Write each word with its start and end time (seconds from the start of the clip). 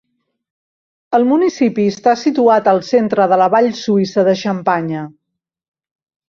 El 1.17 1.27
municipi 1.31 1.85
està 1.95 2.13
situat 2.21 2.69
al 2.71 2.81
centre 2.87 3.27
de 3.35 3.39
la 3.43 3.51
vall 3.57 3.69
suïssa 3.83 4.25
de 4.31 4.35
Xampanya. 4.41 5.05